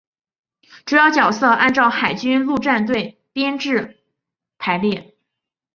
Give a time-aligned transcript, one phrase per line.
[0.85, 3.99] 主要角色按照海军陆战队编制
[4.57, 5.15] 排列。